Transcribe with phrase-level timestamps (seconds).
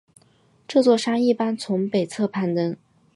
[0.67, 2.75] 这座山一般从北侧攀登。